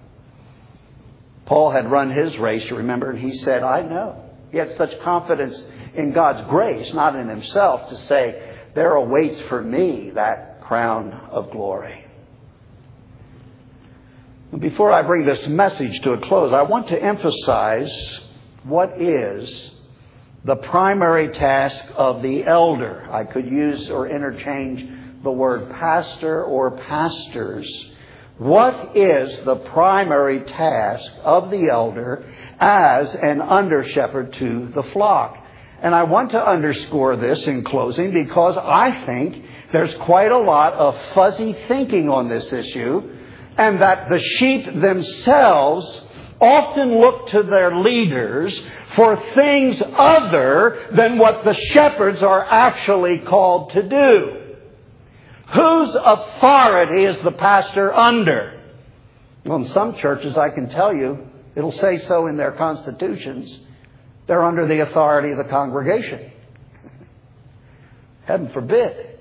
[1.47, 4.23] Paul had run his race, you remember, and he said, I know.
[4.51, 5.63] He had such confidence
[5.95, 11.51] in God's grace, not in himself, to say, There awaits for me that crown of
[11.53, 12.05] glory.
[14.59, 17.93] Before I bring this message to a close, I want to emphasize
[18.65, 19.71] what is
[20.45, 23.07] the primary task of the elder.
[23.11, 27.69] I could use or interchange the word pastor or pastors.
[28.39, 32.23] What is the primary task of the elder
[32.59, 35.39] as an under shepherd to the flock?
[35.81, 40.75] And I want to underscore this in closing because I think there's quite a lot
[40.75, 43.11] of fuzzy thinking on this issue
[43.57, 46.03] and that the sheep themselves
[46.39, 48.63] often look to their leaders
[48.95, 54.46] for things other than what the shepherds are actually called to do.
[55.49, 58.61] Whose authority is the pastor under?
[59.45, 63.61] Well, in some churches, I can tell you, it'll say so in their constitutions.
[64.27, 66.33] They're under the authority of the congregation.
[68.25, 69.21] Heaven forbid.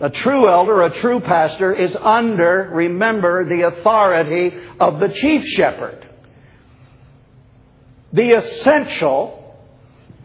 [0.00, 6.08] A true elder, a true pastor is under, remember, the authority of the chief shepherd.
[8.14, 9.58] The essential,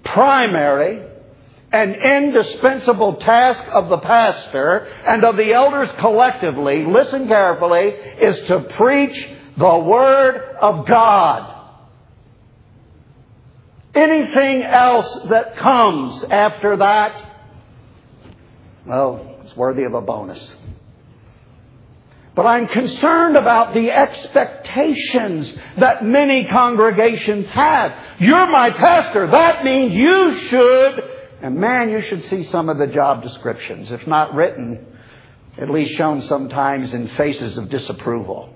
[0.06, 1.06] primary,
[1.76, 8.62] and indispensable task of the pastor and of the elders collectively, listen carefully, is to
[8.78, 11.52] preach the Word of God.
[13.94, 17.32] Anything else that comes after that,
[18.86, 20.40] well, it's worthy of a bonus.
[22.36, 27.94] But I'm concerned about the expectations that many congregations have.
[28.20, 29.28] You're my pastor.
[29.28, 31.15] That means you should.
[31.42, 34.86] And man, you should see some of the job descriptions, if not written,
[35.58, 38.54] at least shown sometimes in faces of disapproval.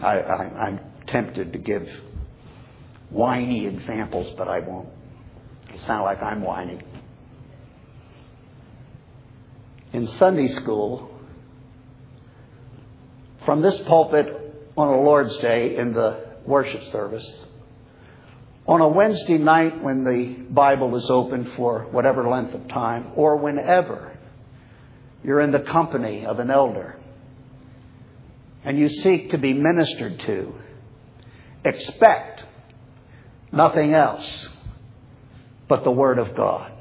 [0.00, 1.86] I, am tempted to give
[3.10, 4.88] whiny examples, but I won't.
[5.68, 6.82] It'll sound like I'm whining
[9.92, 11.10] in Sunday school
[13.44, 14.26] from this pulpit
[14.76, 17.26] on a Lord's Day in the worship service,
[18.66, 23.36] on a Wednesday night when the Bible is open for whatever length of time, or
[23.36, 24.16] whenever
[25.24, 26.96] you're in the company of an elder
[28.64, 30.54] and you seek to be ministered to,
[31.64, 32.42] expect
[33.52, 34.48] nothing else
[35.68, 36.72] but the Word of God.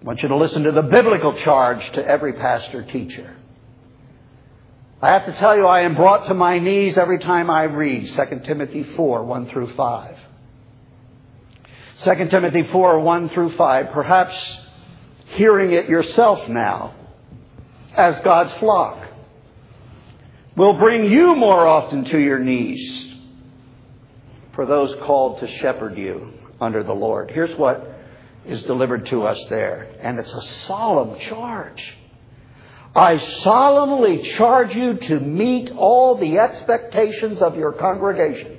[0.00, 3.36] I want you to listen to the biblical charge to every pastor teacher.
[5.00, 8.08] I have to tell you, I am brought to my knees every time I read
[8.08, 10.16] 2 Timothy 4, 1 through 5.
[12.02, 14.56] 2 Timothy 4, 1 through 5, perhaps
[15.36, 16.94] hearing it yourself now
[17.94, 19.06] as God's flock,
[20.56, 23.14] will bring you more often to your knees
[24.56, 27.30] for those called to shepherd you under the Lord.
[27.30, 27.88] Here's what
[28.44, 29.94] is delivered to us there.
[30.00, 31.97] And it's a solemn charge.
[32.94, 38.58] I solemnly charge you to meet all the expectations of your congregation.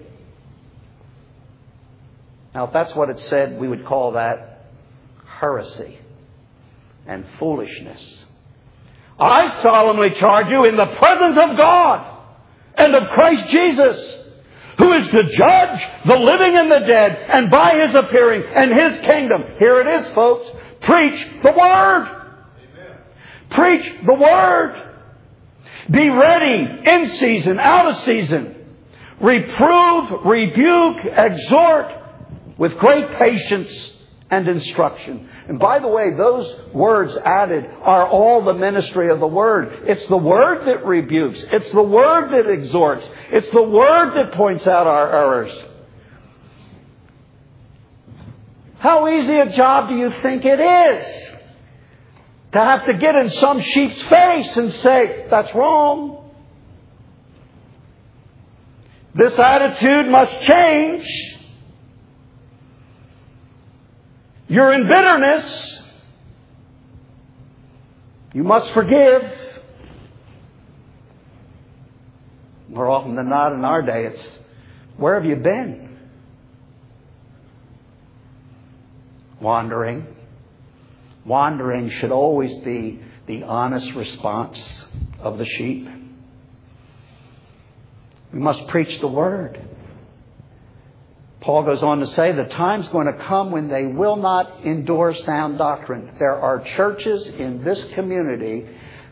[2.53, 4.67] Now, if that's what it said, we would call that
[5.25, 5.99] heresy
[7.05, 8.25] and foolishness.
[9.19, 12.17] I solemnly charge you in the presence of God
[12.75, 14.19] and of Christ Jesus
[14.79, 19.05] who is to judge the living and the dead, and by his appearing and his
[19.05, 19.43] kingdom.
[19.59, 20.49] Here it is, folks.
[20.81, 22.18] Preach the word.
[23.49, 24.89] Preach the word.
[25.89, 28.55] Be ready in season, out of season.
[29.19, 31.91] Reprove, rebuke, exhort
[32.57, 33.69] with great patience
[34.29, 35.27] and instruction.
[35.47, 39.83] And by the way, those words added are all the ministry of the Word.
[39.87, 41.43] It's the Word that rebukes.
[41.51, 43.07] It's the Word that exhorts.
[43.31, 45.51] It's the Word that points out our errors.
[48.77, 51.38] How easy a job do you think it is
[52.51, 56.31] to have to get in some sheep's face and say, that's wrong?
[59.13, 61.05] This attitude must change.
[64.47, 65.81] You're in bitterness.
[68.33, 69.31] You must forgive.
[72.69, 74.21] More often than not in our day, it's
[74.97, 75.97] where have you been?
[79.39, 80.05] Wandering.
[81.29, 84.59] Wandering should always be the honest response
[85.19, 85.87] of the sheep.
[88.33, 89.61] We must preach the word.
[91.41, 95.13] Paul goes on to say the time's going to come when they will not endure
[95.13, 96.15] sound doctrine.
[96.17, 98.67] There are churches in this community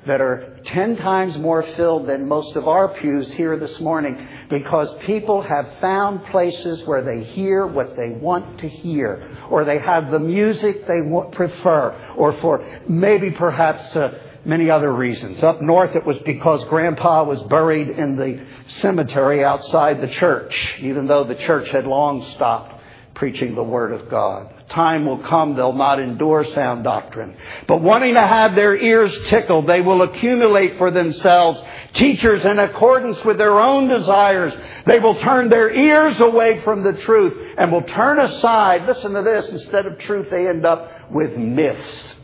[0.07, 4.89] that are ten times more filled than most of our pews here this morning because
[5.05, 10.11] people have found places where they hear what they want to hear, or they have
[10.11, 11.01] the music they
[11.31, 15.43] prefer, or for maybe perhaps uh, many other reasons.
[15.43, 21.07] Up north, it was because Grandpa was buried in the cemetery outside the church, even
[21.07, 22.76] though the church had long stopped
[23.17, 24.53] preaching the Word of God.
[24.69, 27.35] Time will come they'll not endure sound doctrine.
[27.67, 31.59] But wanting to have their ears tickled, they will accumulate for themselves
[31.93, 34.53] teachers in accordance with their own desires.
[34.85, 38.85] They will turn their ears away from the truth and will turn aside.
[38.85, 39.49] Listen to this.
[39.49, 42.15] Instead of truth, they end up with myths.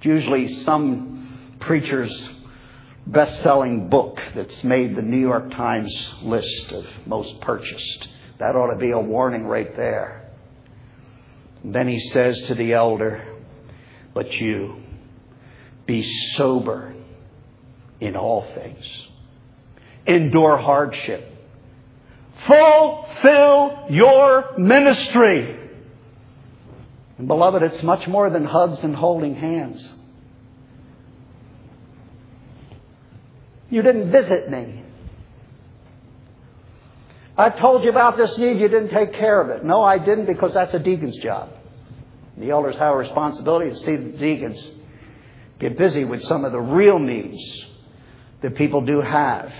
[0.00, 2.16] Usually some preacher's
[3.06, 5.92] best selling book that's made the New York Times
[6.22, 8.08] list of most purchased.
[8.38, 10.30] That ought to be a warning right there.
[11.62, 13.26] And then he says to the elder,
[14.14, 14.82] But you,
[15.86, 16.02] be
[16.34, 16.94] sober
[18.00, 18.84] in all things,
[20.06, 21.32] endure hardship,
[22.46, 25.60] fulfill your ministry.
[27.18, 29.92] And beloved, it's much more than hugs and holding hands.
[33.70, 34.82] You didn't visit me.
[37.38, 39.64] I told you about this need, you didn't take care of it.
[39.64, 41.50] No, I didn't because that's a deacon's job.
[42.38, 44.70] The elders have a responsibility to see the deacons
[45.58, 47.42] get busy with some of the real needs
[48.42, 49.52] that people do have.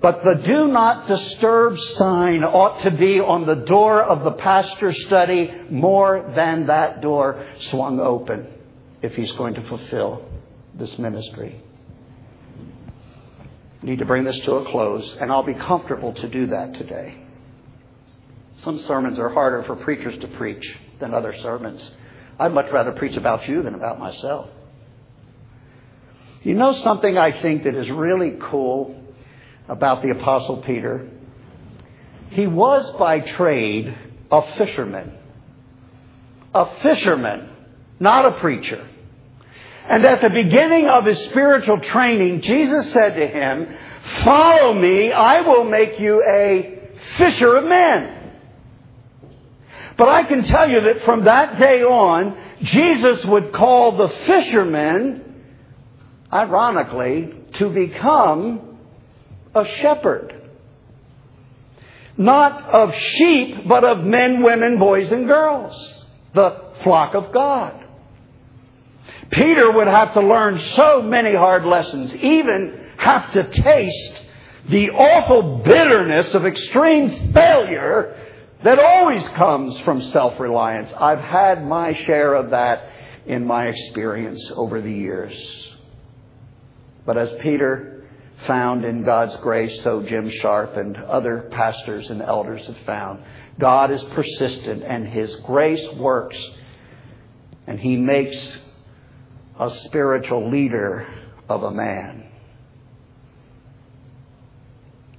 [0.00, 5.00] But the do not disturb sign ought to be on the door of the pastor's
[5.06, 8.46] study more than that door swung open
[9.02, 10.24] if he's going to fulfill
[10.74, 11.62] this ministry
[13.82, 17.16] need to bring this to a close, and I'll be comfortable to do that today.
[18.62, 20.64] Some sermons are harder for preachers to preach
[21.00, 21.90] than other sermons.
[22.38, 24.48] I'd much rather preach about you than about myself.
[26.42, 28.96] You know something I think that is really cool
[29.68, 31.08] about the Apostle Peter?
[32.30, 33.94] He was by trade
[34.30, 35.12] a fisherman.
[36.54, 37.50] A fisherman,
[37.98, 38.88] not a preacher.
[39.90, 43.76] And at the beginning of his spiritual training, Jesus said to him,
[44.22, 48.30] Follow me, I will make you a fisher of men.
[49.98, 55.42] But I can tell you that from that day on, Jesus would call the fishermen,
[56.32, 58.78] ironically, to become
[59.56, 60.52] a shepherd.
[62.16, 65.74] Not of sheep, but of men, women, boys, and girls.
[66.32, 67.79] The flock of God.
[69.30, 74.20] Peter would have to learn so many hard lessons, even have to taste
[74.68, 78.16] the awful bitterness of extreme failure
[78.62, 80.92] that always comes from self reliance.
[80.96, 82.90] I've had my share of that
[83.26, 85.34] in my experience over the years.
[87.06, 88.06] But as Peter
[88.46, 93.22] found in God's grace, so Jim Sharp and other pastors and elders have found,
[93.58, 96.36] God is persistent and His grace works
[97.66, 98.58] and He makes
[99.60, 101.06] a spiritual leader
[101.48, 102.24] of a man.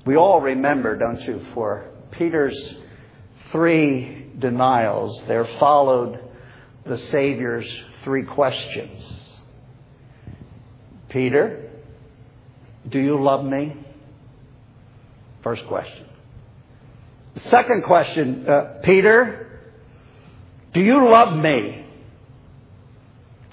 [0.03, 2.57] We all remember, don't you, for Peter's
[3.51, 6.19] three denials, there followed
[6.87, 7.67] the Savior's
[8.03, 9.03] three questions.
[11.09, 11.69] Peter,
[12.89, 13.75] do you love me?
[15.43, 16.07] First question.
[17.49, 19.59] Second question, uh, Peter,
[20.73, 21.80] do you love me?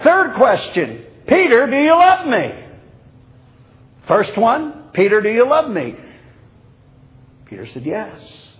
[0.03, 2.65] Third question Peter, do you love me?
[4.07, 5.95] First one, Peter, do you love me?
[7.45, 8.19] Peter said, Yes.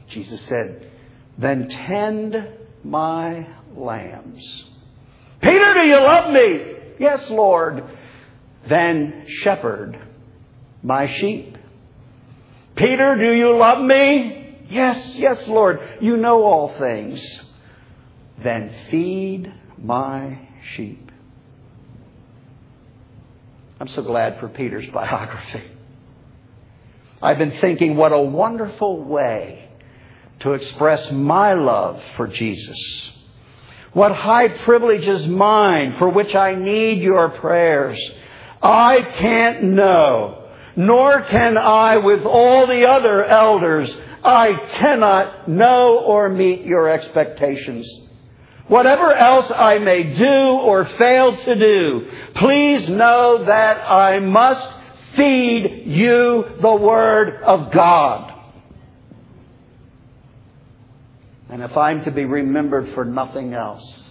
[0.10, 0.92] Jesus said,
[1.38, 2.36] Then tend
[2.84, 4.64] my lambs.
[5.42, 6.76] Peter, do you love me?
[7.00, 7.84] Yes, Lord.
[8.68, 9.98] Then shepherd
[10.84, 11.58] my sheep.
[12.76, 14.58] Peter, do you love me?
[14.70, 15.80] Yes, yes, Lord.
[16.02, 17.22] You know all things.
[18.44, 21.09] Then feed my sheep.
[23.80, 25.63] I'm so glad for Peter's biography.
[27.21, 29.69] I've been thinking what a wonderful way
[30.41, 33.11] to express my love for Jesus.
[33.93, 37.99] What high privilege is mine for which I need your prayers.
[38.61, 43.89] I can't know, nor can I with all the other elders.
[44.23, 47.89] I cannot know or meet your expectations.
[48.70, 54.67] Whatever else I may do or fail to do, please know that I must
[55.15, 58.32] feed you the Word of God.
[61.49, 64.03] And if I'm to be remembered for nothing else,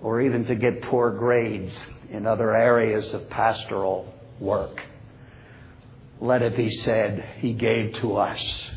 [0.00, 1.76] or even to get poor grades
[2.10, 4.80] in other areas of pastoral work,
[6.22, 8.70] let it be said, He gave to us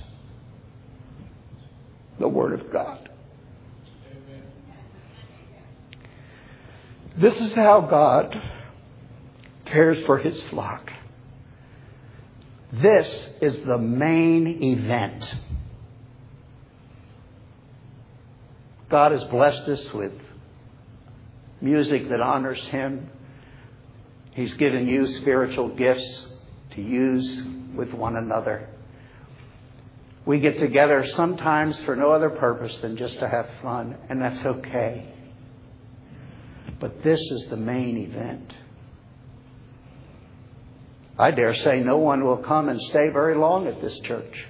[2.19, 3.09] the Word of God.
[7.16, 8.36] This is how God
[9.66, 10.91] cares for His flock.
[12.72, 15.36] This is the main event.
[18.89, 20.14] God has blessed us with
[21.61, 23.09] music that honors Him.
[24.32, 26.28] He's given you spiritual gifts
[26.72, 27.43] to use
[27.76, 28.70] with one another.
[30.26, 34.43] We get together sometimes for no other purpose than just to have fun, and that's
[34.43, 35.12] okay.
[36.84, 38.53] But this is the main event.
[41.17, 44.45] I dare say no one will come and stay very long at this church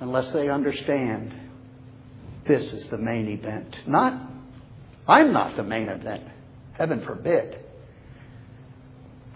[0.00, 1.32] unless they understand
[2.48, 3.76] this is the main event.
[3.86, 4.20] Not,
[5.06, 6.24] I'm not the main event.
[6.72, 7.56] Heaven forbid.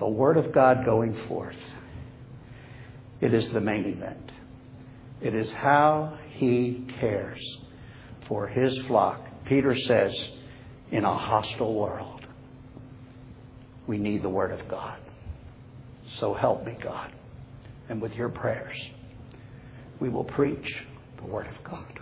[0.01, 1.55] The Word of God going forth.
[3.21, 4.33] It is the main event.
[5.21, 7.41] It is how He cares
[8.27, 9.25] for His flock.
[9.45, 10.12] Peter says,
[10.91, 12.26] in a hostile world,
[13.86, 14.99] we need the Word of God.
[16.18, 17.12] So help me, God.
[17.88, 18.76] And with your prayers,
[20.01, 20.66] we will preach
[21.18, 22.00] the Word of God.